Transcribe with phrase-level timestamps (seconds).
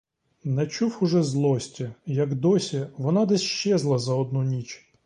[0.43, 4.91] Не чув уже злості, як досі, вона десь щезла за одну ніч.